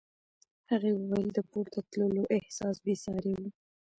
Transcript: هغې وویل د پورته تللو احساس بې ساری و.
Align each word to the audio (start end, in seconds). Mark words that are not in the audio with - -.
هغې 0.71 0.91
وویل 0.95 1.29
د 1.33 1.39
پورته 1.49 1.79
تللو 1.91 2.23
احساس 2.37 2.75
بې 2.83 2.95
ساری 3.03 3.33
و. 3.39 3.43